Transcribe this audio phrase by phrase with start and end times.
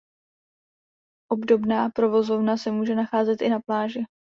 [1.31, 4.05] Obdobná provozovna se může nacházet i na pláži.